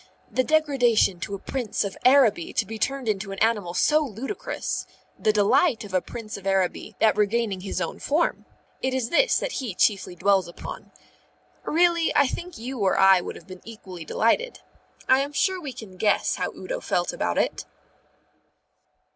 [0.31, 4.87] The degradation to a Prince of Araby to be turned into an animal so ludicrous,
[5.19, 8.45] the delight of a Prince of Araby at regaining his own form,
[8.81, 10.91] it is this that he chiefly dwells upon.
[11.65, 14.61] Really, I think you or I would have been equally delighted.
[15.07, 17.65] I am sure we can guess how Udo felt about it.